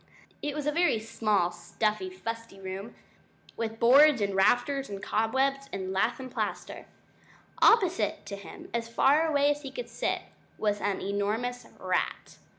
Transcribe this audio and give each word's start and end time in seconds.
It 0.41 0.55
was 0.55 0.65
a 0.65 0.71
very 0.71 0.97
small 0.99 1.51
stuffy 1.51 2.09
fusty 2.09 2.59
room, 2.59 2.95
with 3.55 3.79
boards, 3.79 4.19
and 4.19 4.33
rafters, 4.33 4.89
and 4.89 4.99
cobwebs, 4.99 5.69
and 5.71 5.93
lath 5.93 6.19
and 6.19 6.31
plaster. 6.31 6.87
Opposite 7.61 8.25
to 8.25 8.35
him 8.35 8.71
as 8.73 8.87
far 8.89 9.27
away 9.27 9.51
as 9.51 9.61
he 9.61 9.69
could 9.69 9.89
sit 9.89 10.23
was 10.57 10.81
an 10.81 11.01
enormous 11.01 11.67
rat. 11.77 12.39